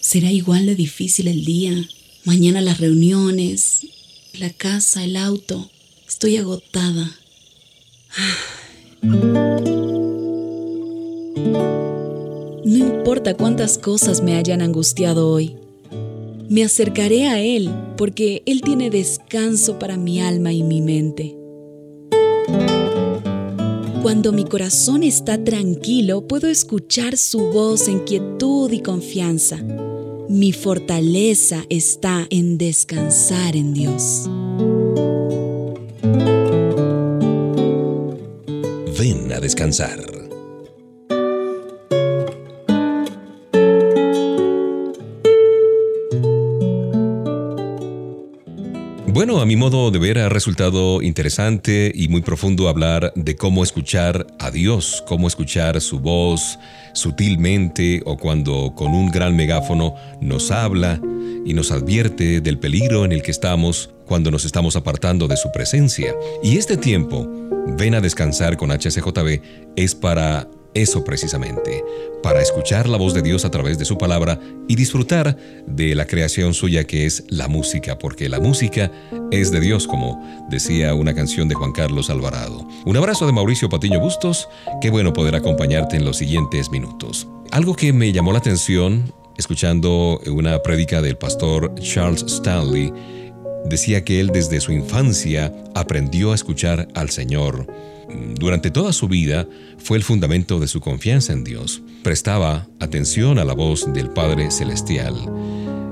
[0.00, 1.88] Será igual de difícil el día.
[2.24, 3.86] Mañana las reuniones,
[4.38, 5.70] la casa, el auto.
[6.06, 7.18] Estoy agotada.
[12.64, 15.56] No importa cuántas cosas me hayan angustiado hoy.
[16.48, 21.41] Me acercaré a Él porque Él tiene descanso para mi alma y mi mente.
[24.02, 29.58] Cuando mi corazón está tranquilo, puedo escuchar su voz en quietud y confianza.
[30.28, 34.28] Mi fortaleza está en descansar en Dios.
[38.98, 40.21] Ven a descansar.
[49.12, 53.62] Bueno, a mi modo de ver ha resultado interesante y muy profundo hablar de cómo
[53.62, 56.58] escuchar a Dios, cómo escuchar su voz
[56.94, 60.98] sutilmente o cuando con un gran megáfono nos habla
[61.44, 65.52] y nos advierte del peligro en el que estamos cuando nos estamos apartando de su
[65.52, 66.14] presencia.
[66.42, 67.28] Y este tiempo,
[67.76, 69.42] ven a descansar con HCJB,
[69.76, 71.84] es para eso precisamente,
[72.22, 76.06] para escuchar la voz de Dios a través de su palabra y disfrutar de la
[76.06, 78.90] creación suya que es la música, porque la música
[79.30, 82.66] es de Dios, como decía una canción de Juan Carlos Alvarado.
[82.84, 84.48] Un abrazo de Mauricio Patiño Bustos,
[84.80, 87.28] qué bueno poder acompañarte en los siguientes minutos.
[87.50, 92.92] Algo que me llamó la atención, escuchando una prédica del pastor Charles Stanley,
[93.66, 97.66] decía que él desde su infancia aprendió a escuchar al Señor
[98.38, 101.82] durante toda su vida fue el fundamento de su confianza en Dios.
[102.02, 105.14] Prestaba atención a la voz del Padre Celestial.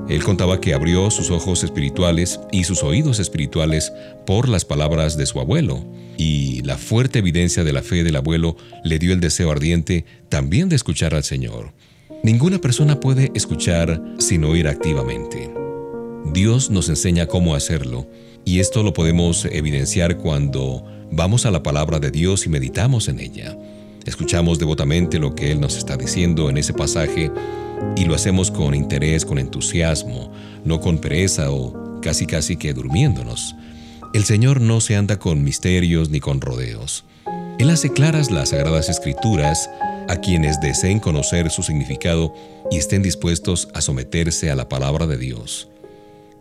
[0.09, 3.93] Él contaba que abrió sus ojos espirituales y sus oídos espirituales
[4.25, 5.85] por las palabras de su abuelo,
[6.17, 10.67] y la fuerte evidencia de la fe del abuelo le dio el deseo ardiente también
[10.67, 11.73] de escuchar al Señor.
[12.23, 15.49] Ninguna persona puede escuchar sin oír activamente.
[16.33, 18.07] Dios nos enseña cómo hacerlo,
[18.43, 20.83] y esto lo podemos evidenciar cuando
[21.13, 23.57] Vamos a la palabra de Dios y meditamos en ella.
[24.05, 27.29] Escuchamos devotamente lo que Él nos está diciendo en ese pasaje
[27.97, 30.31] y lo hacemos con interés, con entusiasmo,
[30.63, 33.55] no con pereza o casi casi que durmiéndonos.
[34.13, 37.03] El Señor no se anda con misterios ni con rodeos.
[37.59, 39.69] Él hace claras las sagradas escrituras
[40.07, 42.33] a quienes deseen conocer su significado
[42.71, 45.67] y estén dispuestos a someterse a la palabra de Dios.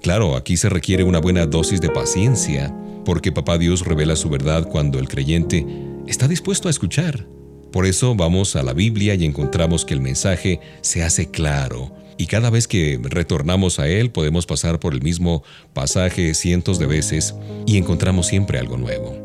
[0.01, 2.73] Claro, aquí se requiere una buena dosis de paciencia,
[3.11, 5.67] porque Papá Dios revela su verdad cuando el creyente
[6.07, 7.27] está dispuesto a escuchar.
[7.73, 12.27] Por eso vamos a la Biblia y encontramos que el mensaje se hace claro, y
[12.27, 17.35] cada vez que retornamos a él podemos pasar por el mismo pasaje cientos de veces
[17.67, 19.19] y encontramos siempre algo nuevo.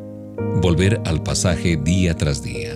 [0.63, 2.73] Volver al pasaje día tras día.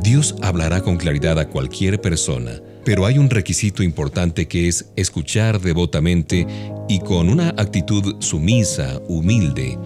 [0.00, 5.60] Dios hablará con claridad a cualquier persona, pero hay un requisito importante que es escuchar
[5.60, 6.46] devotamente
[6.88, 9.78] y con una actitud sumisa, humilde,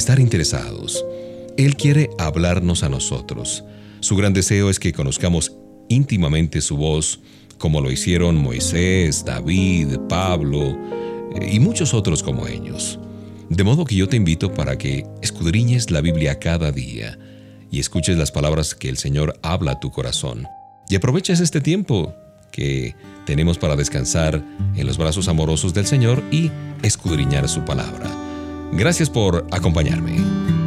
[0.00, 1.04] estar interesados.
[1.58, 3.64] Él quiere hablarnos a nosotros.
[4.00, 5.52] Su gran deseo es que conozcamos
[5.90, 7.20] íntimamente su voz,
[7.58, 10.74] como lo hicieron Moisés, David, Pablo
[11.34, 12.98] eh, y muchos otros como ellos.
[13.50, 17.18] De modo que yo te invito para que escudriñes la Biblia cada día
[17.70, 20.46] y escuches las palabras que el Señor habla a tu corazón.
[20.88, 22.14] Y aproveches este tiempo
[22.52, 22.96] que
[23.26, 24.42] tenemos para descansar
[24.74, 26.50] en los brazos amorosos del Señor y
[26.82, 28.19] escudriñar su palabra.
[28.72, 30.59] Gracias por acompañarme.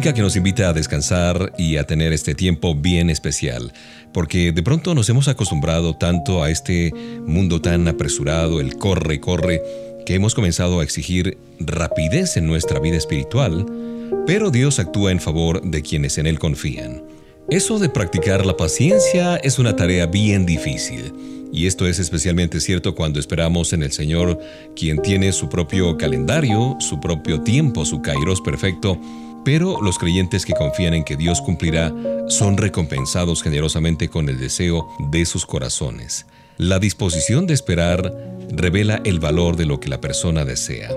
[0.00, 3.72] Que nos invita a descansar y a tener este tiempo bien especial,
[4.12, 6.92] porque de pronto nos hemos acostumbrado tanto a este
[7.24, 9.62] mundo tan apresurado, el corre, corre,
[10.04, 13.66] que hemos comenzado a exigir rapidez en nuestra vida espiritual,
[14.26, 17.04] pero Dios actúa en favor de quienes en Él confían.
[17.48, 21.12] Eso de practicar la paciencia es una tarea bien difícil,
[21.52, 24.40] y esto es especialmente cierto cuando esperamos en el Señor,
[24.74, 28.98] quien tiene su propio calendario, su propio tiempo, su kairos perfecto,
[29.44, 31.92] pero los creyentes que confían en que Dios cumplirá
[32.28, 36.26] son recompensados generosamente con el deseo de sus corazones.
[36.56, 38.14] La disposición de esperar
[38.50, 40.90] revela el valor de lo que la persona desea.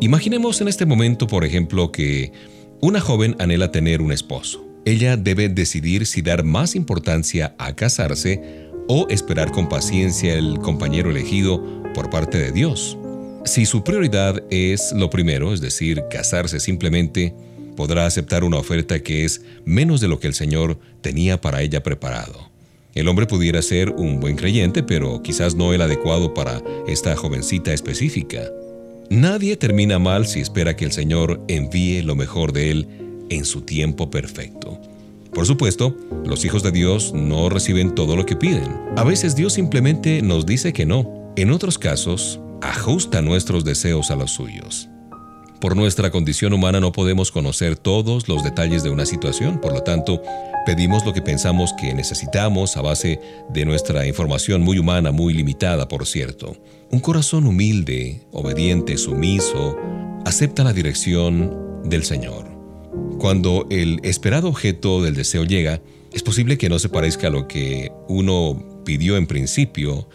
[0.00, 2.32] Imaginemos en este momento, por ejemplo, que
[2.80, 4.66] una joven anhela tener un esposo.
[4.84, 11.10] Ella debe decidir si dar más importancia a casarse o esperar con paciencia el compañero
[11.10, 11.62] elegido
[11.94, 12.98] por parte de Dios.
[13.44, 17.34] Si su prioridad es lo primero, es decir, casarse simplemente,
[17.76, 21.82] podrá aceptar una oferta que es menos de lo que el Señor tenía para ella
[21.82, 22.50] preparado.
[22.94, 27.72] El hombre pudiera ser un buen creyente, pero quizás no el adecuado para esta jovencita
[27.72, 28.50] específica.
[29.08, 32.88] Nadie termina mal si espera que el Señor envíe lo mejor de él
[33.30, 34.78] en su tiempo perfecto.
[35.32, 38.70] Por supuesto, los hijos de Dios no reciben todo lo que piden.
[38.96, 41.32] A veces Dios simplemente nos dice que no.
[41.36, 44.90] En otros casos, ajusta nuestros deseos a los suyos.
[45.62, 49.84] Por nuestra condición humana no podemos conocer todos los detalles de una situación, por lo
[49.84, 50.20] tanto,
[50.66, 55.86] pedimos lo que pensamos que necesitamos a base de nuestra información muy humana, muy limitada,
[55.86, 56.56] por cierto.
[56.90, 59.78] Un corazón humilde, obediente, sumiso,
[60.24, 62.44] acepta la dirección del Señor.
[63.20, 65.80] Cuando el esperado objeto del deseo llega,
[66.12, 70.08] es posible que no se parezca a lo que uno pidió en principio,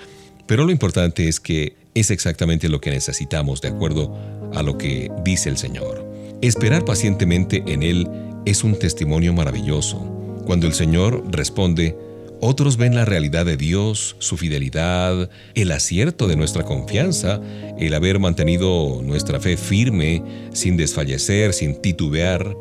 [0.46, 5.10] pero lo importante es que es exactamente lo que necesitamos de acuerdo a lo que
[5.24, 6.04] dice el Señor.
[6.42, 8.08] Esperar pacientemente en Él
[8.44, 9.98] es un testimonio maravilloso.
[10.46, 11.96] Cuando el Señor responde,
[12.40, 17.40] otros ven la realidad de Dios, su fidelidad, el acierto de nuestra confianza,
[17.78, 22.54] el haber mantenido nuestra fe firme, sin desfallecer, sin titubear.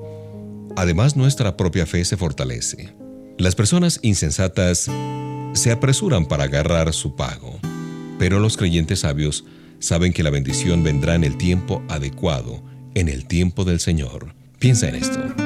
[0.78, 2.94] Además, nuestra propia fe se fortalece.
[3.38, 4.90] Las personas insensatas
[5.54, 7.60] se apresuran para agarrar su pago,
[8.20, 9.44] pero los creyentes sabios
[9.84, 12.64] saben que la bendición vendrá en el tiempo adecuado,
[12.96, 14.34] en el tiempo del Señor.
[14.58, 15.43] Piensa en esto.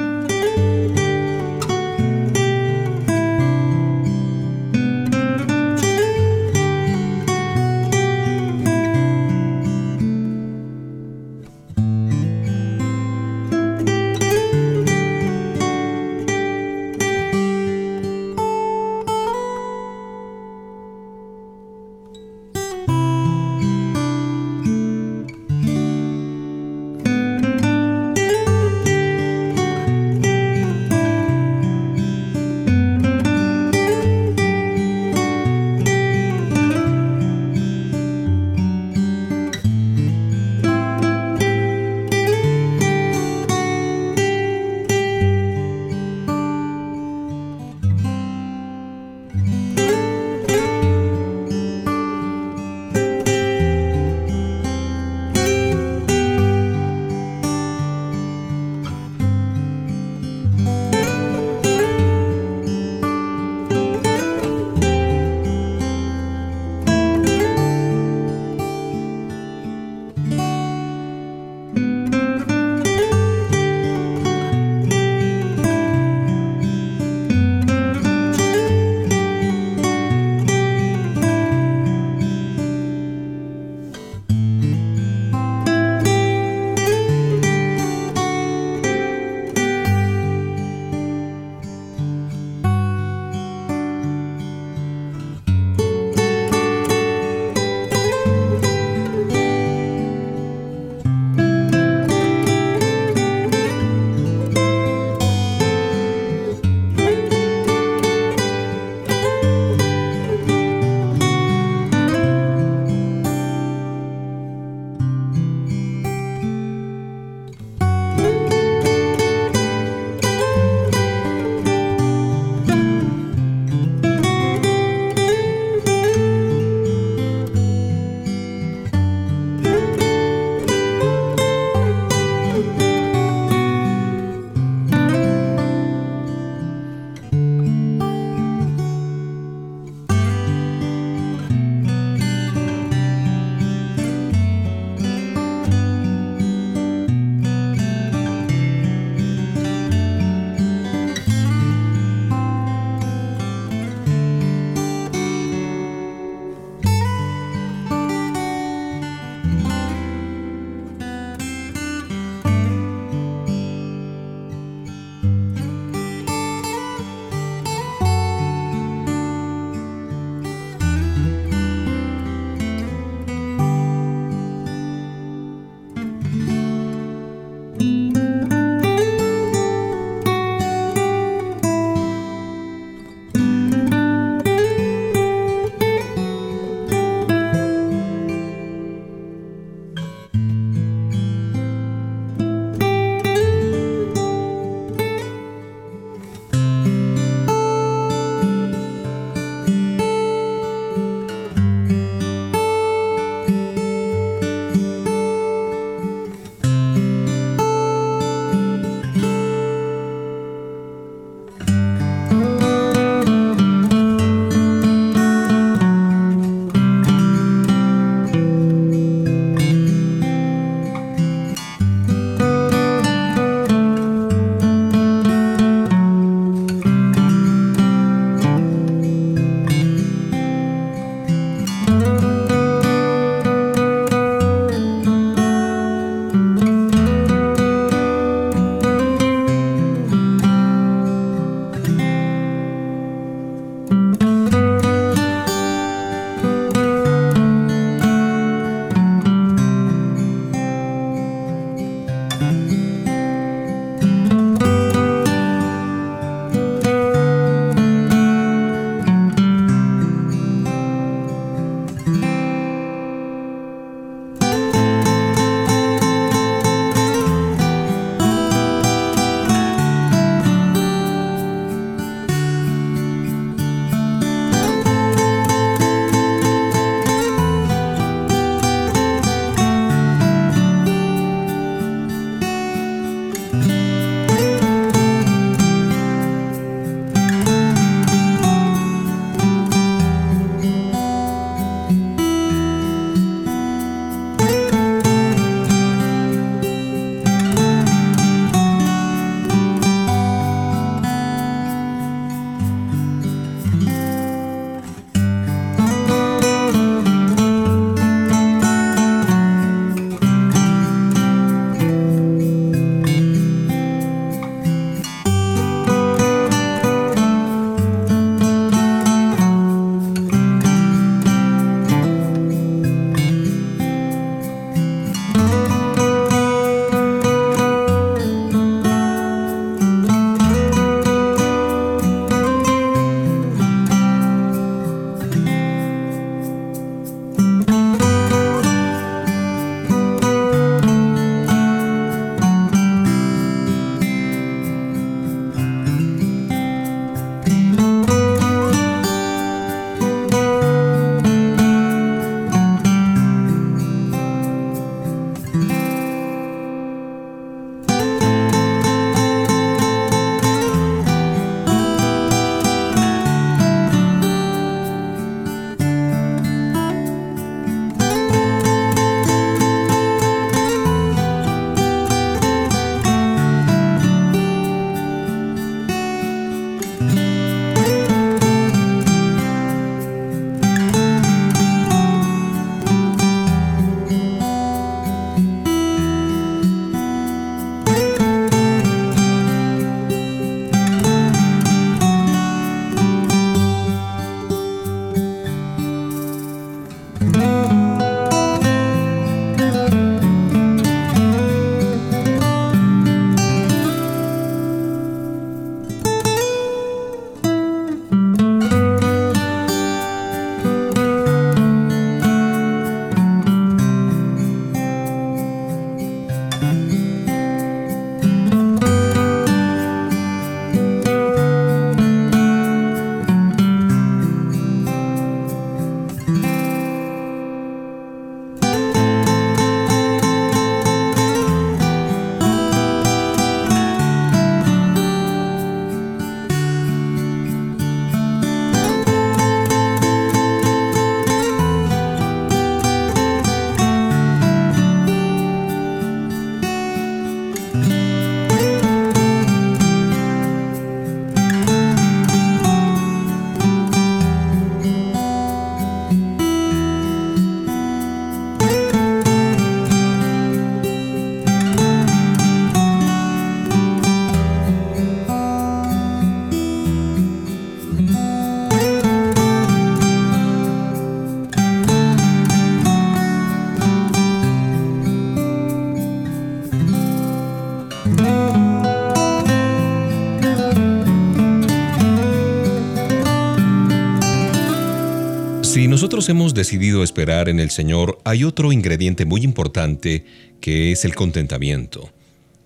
[486.58, 490.24] Decidido esperar en el Señor, hay otro ingrediente muy importante
[490.60, 492.10] que es el contentamiento.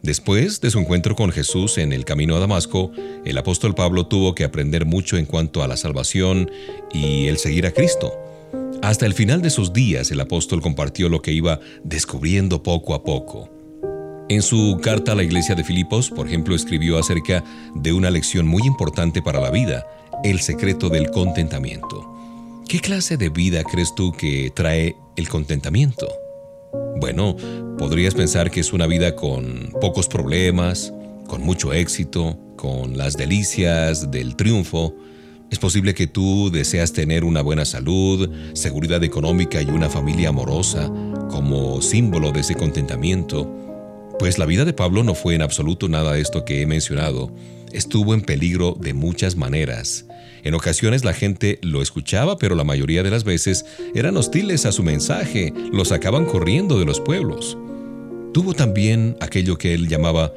[0.02, 2.90] Después de su encuentro con Jesús en el camino a Damasco,
[3.24, 6.50] el apóstol Pablo tuvo que aprender mucho en cuanto a la salvación
[6.90, 8.12] y el seguir a Cristo.
[8.82, 13.04] Hasta el final de sus días el apóstol compartió lo que iba descubriendo poco a
[13.04, 13.50] poco.
[14.30, 18.46] En su carta a la iglesia de Filipos, por ejemplo, escribió acerca de una lección
[18.46, 19.84] muy importante para la vida,
[20.24, 22.11] el secreto del contentamiento.
[22.72, 26.08] ¿Qué clase de vida crees tú que trae el contentamiento?
[26.98, 27.36] Bueno,
[27.76, 30.90] podrías pensar que es una vida con pocos problemas,
[31.26, 34.96] con mucho éxito, con las delicias del triunfo.
[35.50, 40.90] Es posible que tú deseas tener una buena salud, seguridad económica y una familia amorosa
[41.28, 43.54] como símbolo de ese contentamiento.
[44.18, 47.30] Pues la vida de Pablo no fue en absoluto nada de esto que he mencionado.
[47.70, 50.06] Estuvo en peligro de muchas maneras.
[50.42, 54.72] En ocasiones la gente lo escuchaba, pero la mayoría de las veces eran hostiles a
[54.72, 57.56] su mensaje, lo sacaban corriendo de los pueblos.
[58.34, 60.32] Tuvo también aquello que él llamaba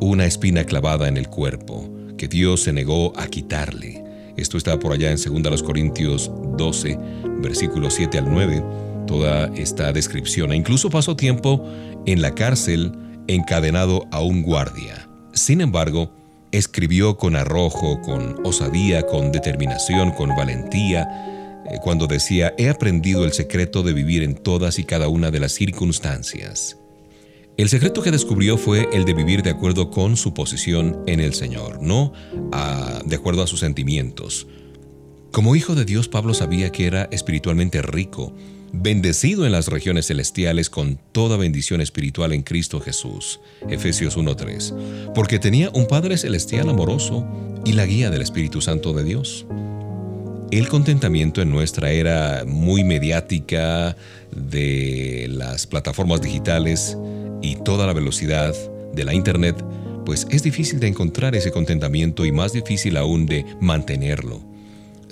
[0.00, 1.88] una espina clavada en el cuerpo,
[2.18, 4.02] que Dios se negó a quitarle.
[4.36, 6.98] Esto está por allá en 2 Corintios 12,
[7.40, 8.64] versículos 7 al 9,
[9.06, 10.52] toda esta descripción.
[10.52, 11.64] E incluso pasó tiempo
[12.06, 12.92] en la cárcel
[13.28, 15.08] encadenado a un guardia.
[15.32, 16.10] Sin embargo,
[16.56, 23.32] escribió con arrojo, con osadía, con determinación, con valentía, eh, cuando decía, he aprendido el
[23.32, 26.78] secreto de vivir en todas y cada una de las circunstancias.
[27.56, 31.34] El secreto que descubrió fue el de vivir de acuerdo con su posición en el
[31.34, 32.12] Señor, no
[33.04, 34.48] de acuerdo a sus sentimientos.
[35.30, 38.32] Como hijo de Dios, Pablo sabía que era espiritualmente rico,
[38.82, 43.40] bendecido en las regiones celestiales con toda bendición espiritual en Cristo Jesús.
[43.68, 45.12] Efesios 1.3.
[45.14, 47.26] Porque tenía un Padre celestial amoroso
[47.64, 49.46] y la guía del Espíritu Santo de Dios.
[50.50, 53.96] El contentamiento en nuestra era muy mediática
[54.30, 56.96] de las plataformas digitales
[57.42, 58.54] y toda la velocidad
[58.92, 59.56] de la Internet,
[60.04, 64.53] pues es difícil de encontrar ese contentamiento y más difícil aún de mantenerlo.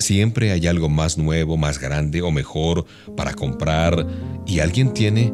[0.02, 2.84] Siempre hay algo más nuevo, más grande o mejor
[3.16, 4.06] para comprar
[4.46, 5.32] y alguien tiene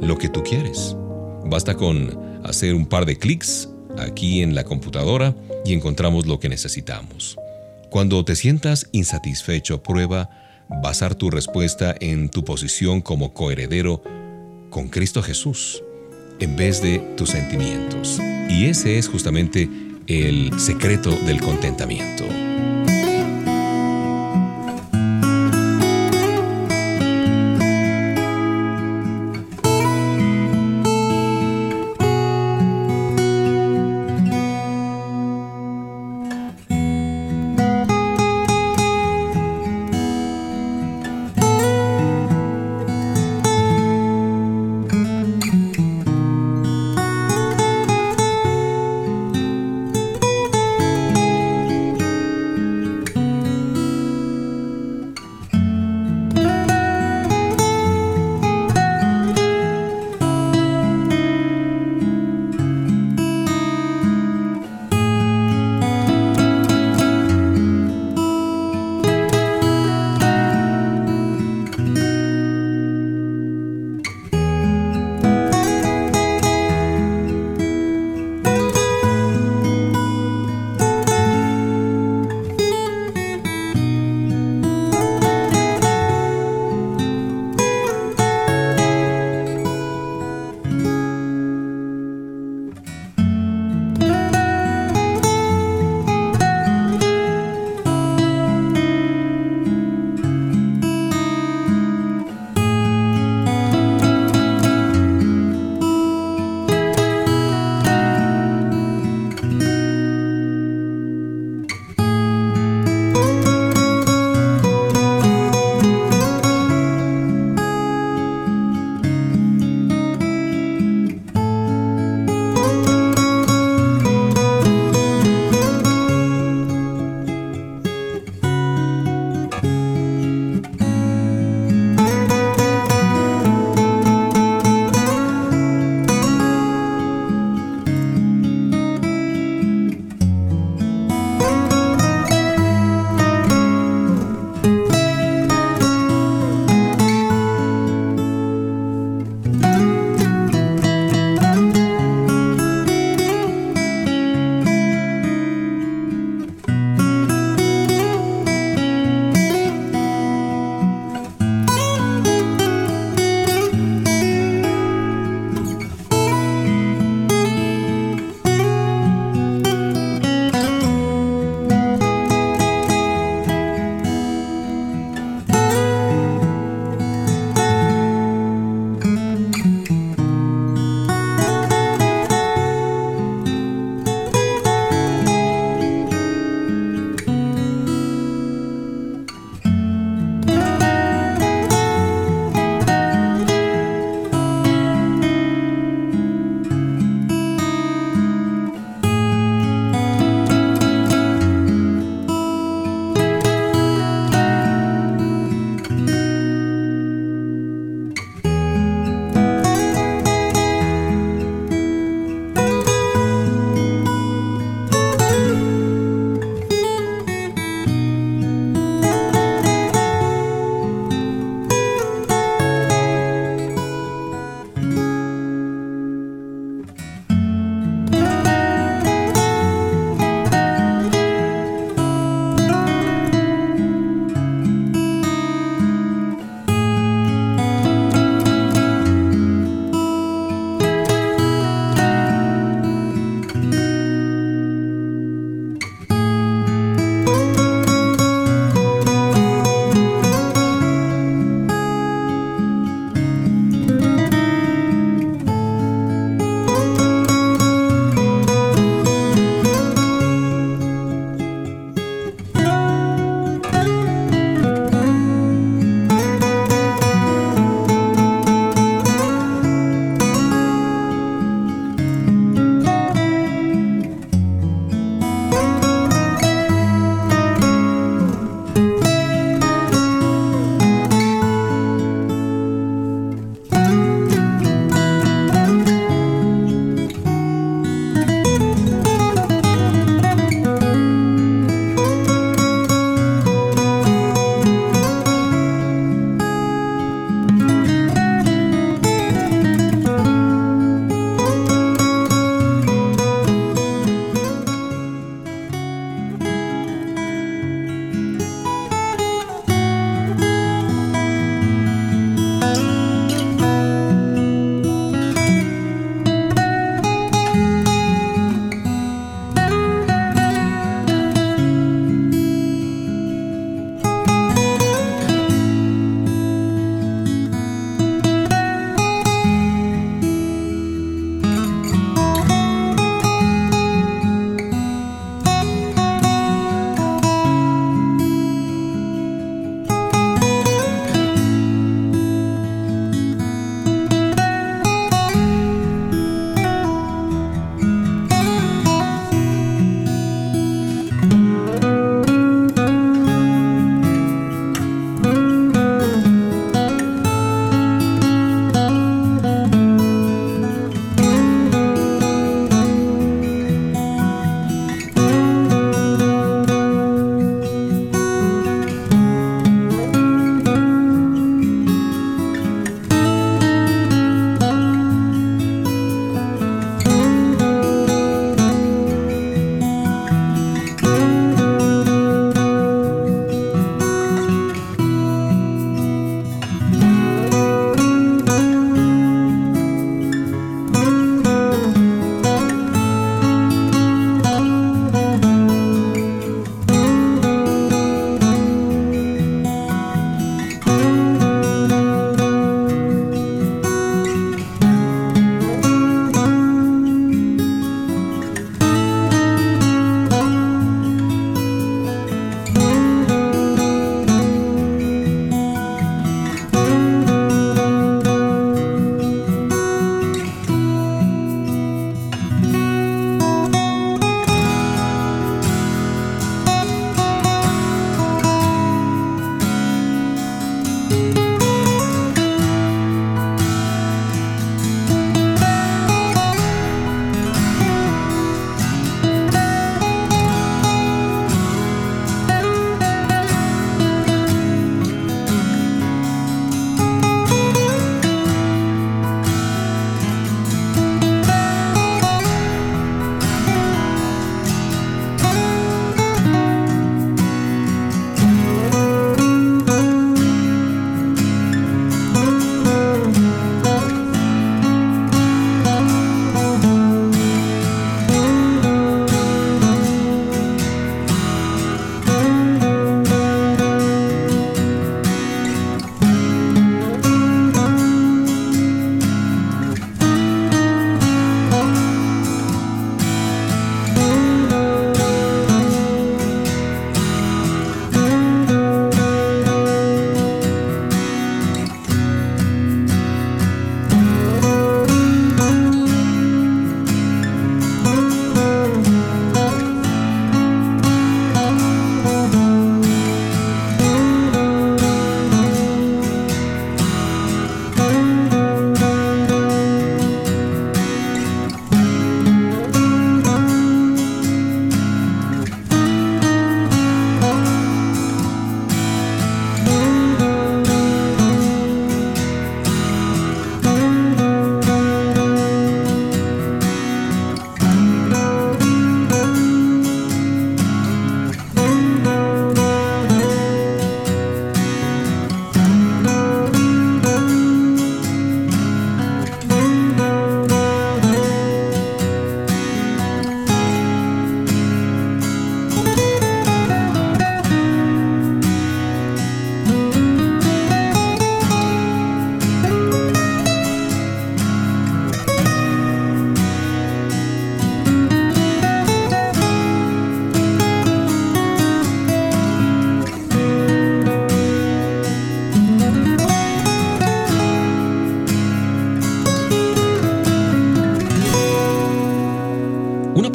[0.00, 0.96] lo que tú quieres.
[1.44, 6.48] Basta con hacer un par de clics aquí en la computadora y encontramos lo que
[6.48, 7.36] necesitamos.
[7.90, 10.30] Cuando te sientas insatisfecho, prueba
[10.82, 14.02] basar tu respuesta en tu posición como coheredero
[14.70, 15.82] con Cristo Jesús
[16.40, 18.20] en vez de tus sentimientos.
[18.48, 19.68] Y ese es justamente
[20.06, 22.24] el secreto del contentamiento.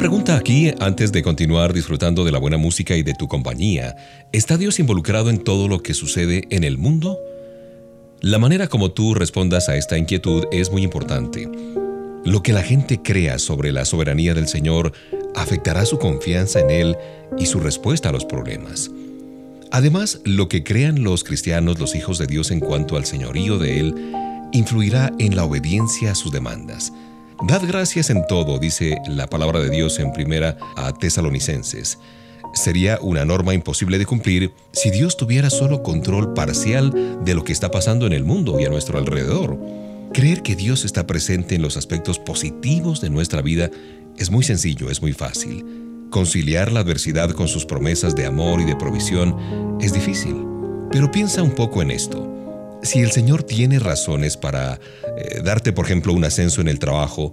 [0.02, 3.94] Pregunta aquí antes de continuar disfrutando de la buena música y de tu compañía.
[4.32, 7.20] ¿Está Dios involucrado en todo lo que sucede en el mundo?
[8.20, 11.48] La manera como tú respondas a esta inquietud es muy importante.
[12.24, 14.92] Lo que la gente crea sobre la soberanía del Señor
[15.36, 16.96] afectará su confianza en Él
[17.38, 18.90] y su respuesta a los problemas.
[19.70, 23.78] Además, lo que crean los cristianos, los hijos de Dios en cuanto al señorío de
[23.78, 23.94] Él,
[24.50, 26.92] influirá en la obediencia a sus demandas.
[27.44, 31.98] Dad gracias en todo, dice la palabra de Dios en primera a Tesalonicenses.
[32.54, 37.52] Sería una norma imposible de cumplir si Dios tuviera solo control parcial de lo que
[37.52, 39.58] está pasando en el mundo y a nuestro alrededor.
[40.12, 43.70] Creer que Dios está presente en los aspectos positivos de nuestra vida
[44.16, 45.64] es muy sencillo, es muy fácil.
[46.10, 50.36] Conciliar la adversidad con sus promesas de amor y de provisión es difícil.
[50.92, 52.31] Pero piensa un poco en esto.
[52.82, 54.80] Si el Señor tiene razones para
[55.16, 57.32] eh, darte, por ejemplo, un ascenso en el trabajo,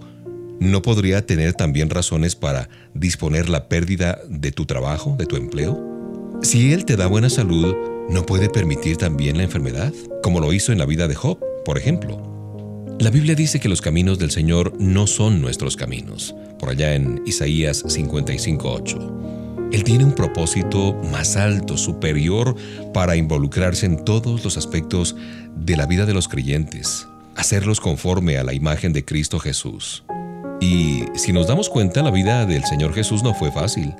[0.59, 6.37] ¿no podría tener también razones para disponer la pérdida de tu trabajo, de tu empleo?
[6.43, 7.75] Si Él te da buena salud,
[8.09, 9.91] ¿no puede permitir también la enfermedad?
[10.21, 12.29] Como lo hizo en la vida de Job, por ejemplo.
[12.99, 17.23] La Biblia dice que los caminos del Señor no son nuestros caminos, por allá en
[17.25, 19.48] Isaías 55.8.
[19.71, 22.55] Él tiene un propósito más alto, superior,
[22.91, 25.15] para involucrarse en todos los aspectos
[25.55, 30.03] de la vida de los creyentes, hacerlos conforme a la imagen de Cristo Jesús.
[30.59, 33.93] Y si nos damos cuenta, la vida del Señor Jesús no fue fácil.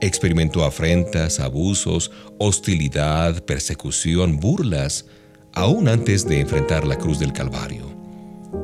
[0.00, 5.06] Experimentó afrentas, abusos, hostilidad, persecución, burlas,
[5.52, 7.84] aún antes de enfrentar la cruz del Calvario.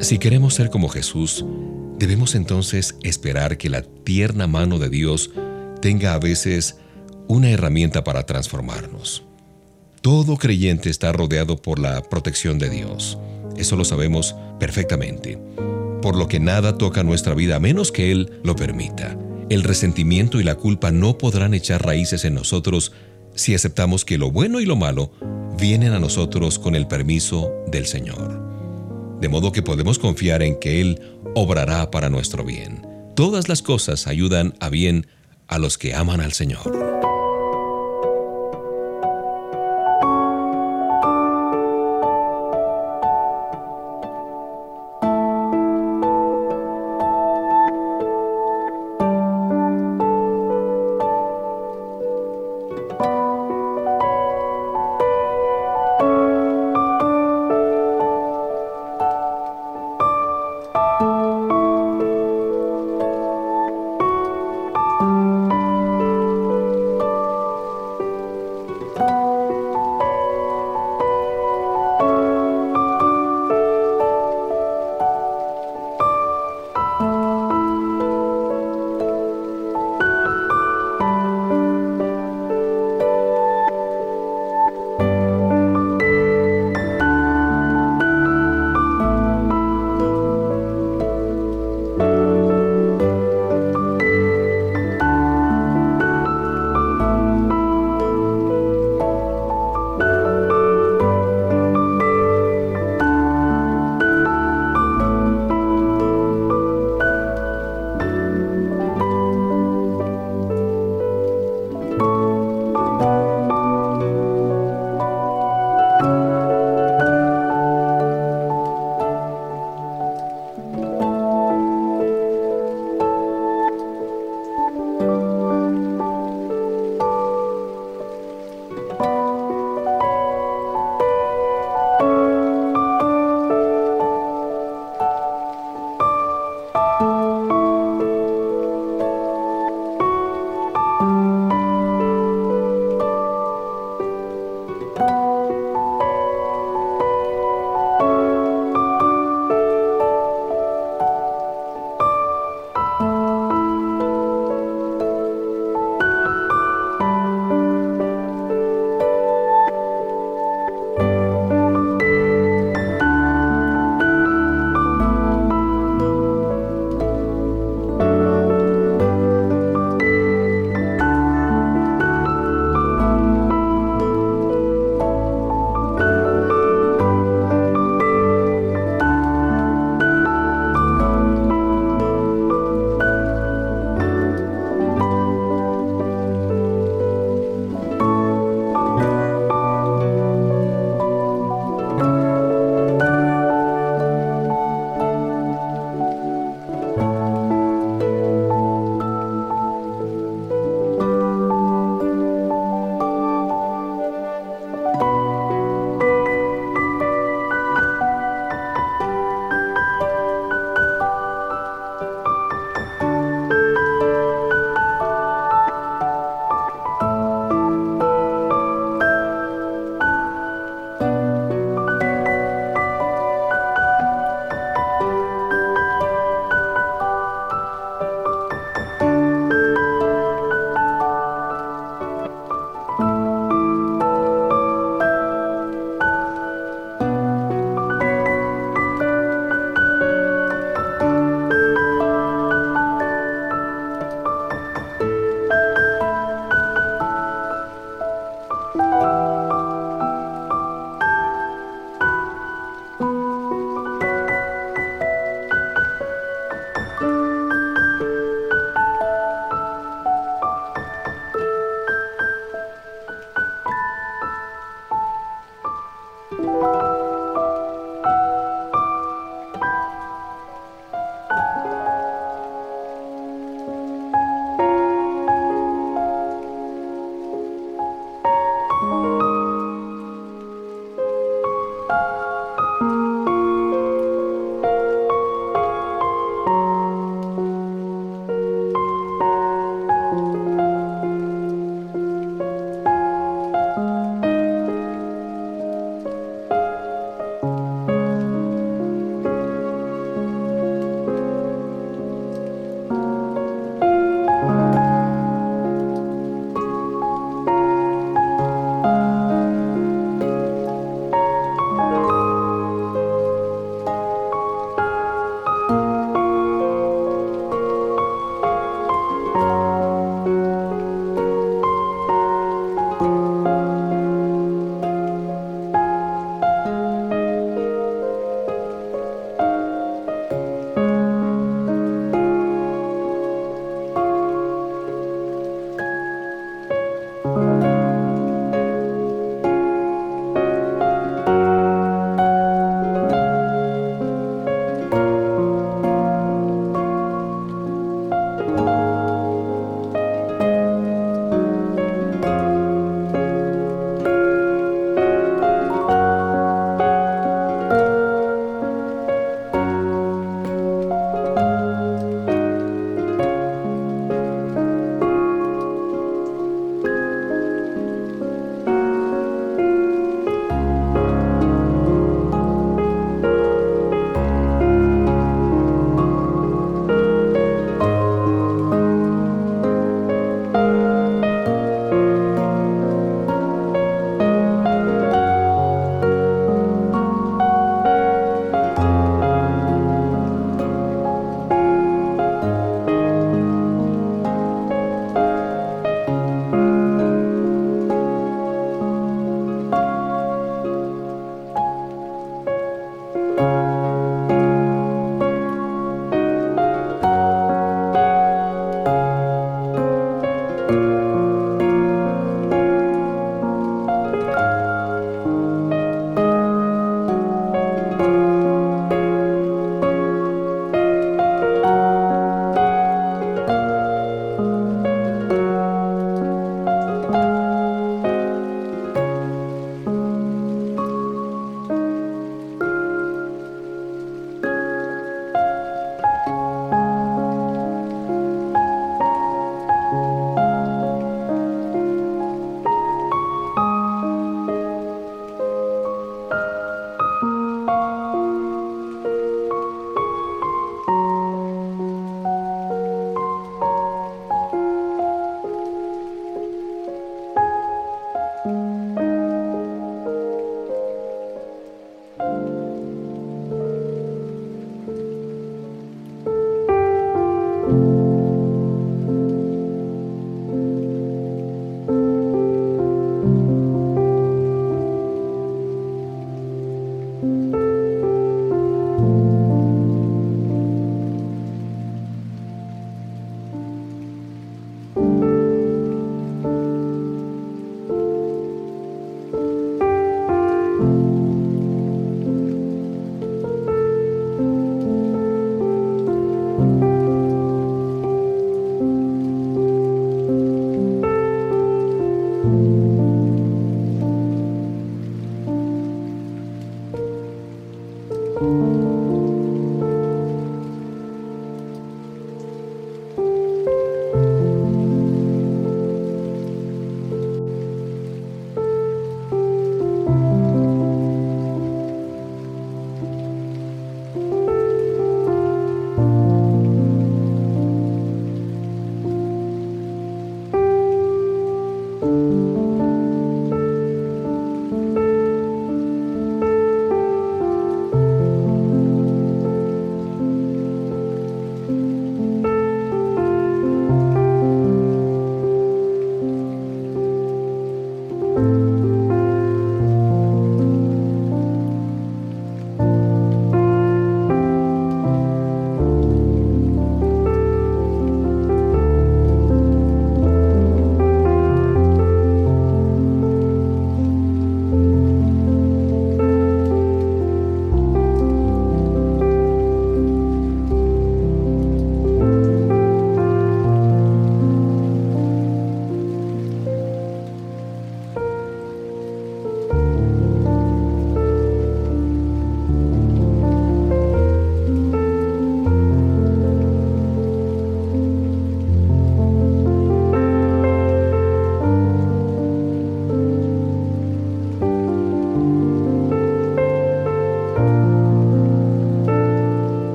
[0.00, 1.44] Si queremos ser como Jesús,
[1.98, 5.30] debemos entonces esperar que la tierna mano de Dios
[5.80, 6.76] tenga a veces
[7.28, 9.24] una herramienta para transformarnos.
[10.02, 13.18] Todo creyente está rodeado por la protección de Dios.
[13.56, 15.38] Eso lo sabemos perfectamente.
[16.00, 19.18] Por lo que nada toca nuestra vida a menos que Él lo permita.
[19.50, 22.92] El resentimiento y la culpa no podrán echar raíces en nosotros
[23.34, 25.12] si aceptamos que lo bueno y lo malo
[25.58, 29.18] vienen a nosotros con el permiso del Señor.
[29.20, 31.00] De modo que podemos confiar en que Él
[31.34, 32.86] obrará para nuestro bien.
[33.14, 35.06] Todas las cosas ayudan a bien
[35.50, 36.89] a los que aman al Señor.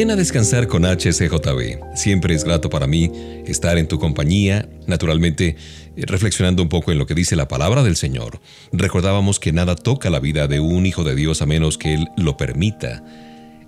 [0.00, 1.94] Ven a descansar con HCJB.
[1.94, 3.12] Siempre es grato para mí
[3.44, 5.56] estar en tu compañía, naturalmente
[5.94, 8.40] eh, reflexionando un poco en lo que dice la palabra del Señor.
[8.72, 12.08] Recordábamos que nada toca la vida de un hijo de Dios a menos que Él
[12.16, 13.04] lo permita.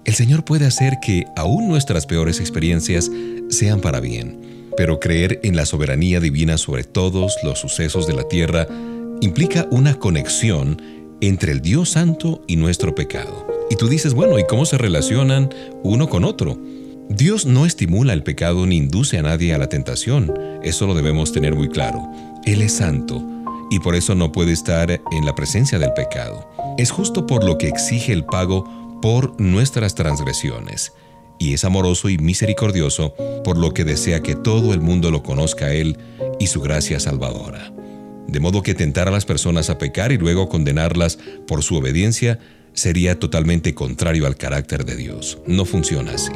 [0.06, 3.10] El Señor puede hacer que aún nuestras peores experiencias
[3.50, 8.26] sean para bien, pero creer en la soberanía divina sobre todos los sucesos de la
[8.26, 8.66] tierra
[9.20, 10.80] implica una conexión
[11.22, 13.46] entre el Dios Santo y nuestro pecado.
[13.70, 15.48] Y tú dices, bueno, ¿y cómo se relacionan
[15.84, 16.58] uno con otro?
[17.08, 20.34] Dios no estimula el pecado ni induce a nadie a la tentación.
[20.64, 22.02] Eso lo debemos tener muy claro.
[22.44, 23.22] Él es santo
[23.70, 26.50] y por eso no puede estar en la presencia del pecado.
[26.76, 30.92] Es justo por lo que exige el pago por nuestras transgresiones.
[31.38, 33.14] Y es amoroso y misericordioso
[33.44, 35.98] por lo que desea que todo el mundo lo conozca a Él
[36.40, 37.72] y su gracia salvadora.
[38.28, 42.38] De modo que tentar a las personas a pecar y luego condenarlas por su obediencia
[42.72, 45.38] sería totalmente contrario al carácter de Dios.
[45.46, 46.32] No funciona así.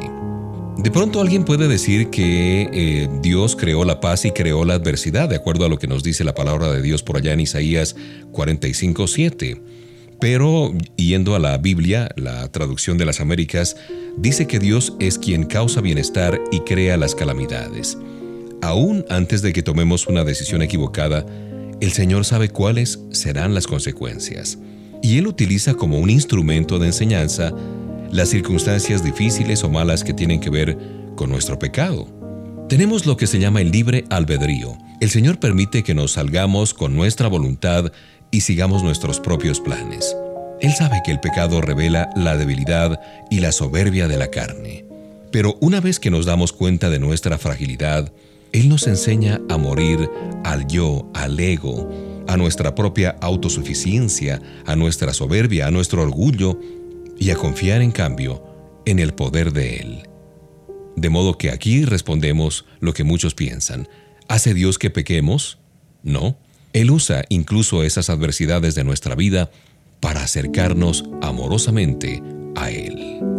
[0.77, 5.27] De pronto alguien puede decir que eh, Dios creó la paz y creó la adversidad,
[5.27, 7.95] de acuerdo a lo que nos dice la palabra de Dios por allá en Isaías
[8.31, 9.59] 45.7.
[10.19, 13.75] Pero yendo a la Biblia, la traducción de las Américas,
[14.17, 17.97] dice que Dios es quien causa bienestar y crea las calamidades.
[18.61, 21.25] Aún antes de que tomemos una decisión equivocada,
[21.79, 24.57] el Señor sabe cuáles serán las consecuencias
[25.01, 27.53] y Él utiliza como un instrumento de enseñanza
[28.11, 30.77] las circunstancias difíciles o malas que tienen que ver
[31.15, 32.07] con nuestro pecado.
[32.69, 34.77] Tenemos lo que se llama el libre albedrío.
[34.99, 37.91] El Señor permite que nos salgamos con nuestra voluntad
[38.31, 40.15] y sigamos nuestros propios planes.
[40.59, 42.99] Él sabe que el pecado revela la debilidad
[43.29, 44.85] y la soberbia de la carne.
[45.31, 48.11] Pero una vez que nos damos cuenta de nuestra fragilidad,
[48.51, 50.09] Él nos enseña a morir
[50.43, 51.89] al yo, al ego,
[52.27, 56.59] a nuestra propia autosuficiencia, a nuestra soberbia, a nuestro orgullo
[57.17, 58.43] y a confiar en cambio
[58.85, 60.03] en el poder de Él.
[60.95, 63.87] De modo que aquí respondemos lo que muchos piensan.
[64.27, 65.59] ¿Hace Dios que pequemos?
[66.03, 66.37] No.
[66.73, 69.51] Él usa incluso esas adversidades de nuestra vida
[69.99, 72.21] para acercarnos amorosamente
[72.55, 73.36] a Él.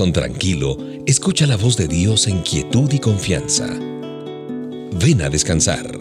[0.00, 3.66] Corazón tranquilo escucha la voz de Dios en quietud y confianza.
[3.68, 5.99] Ven a descansar.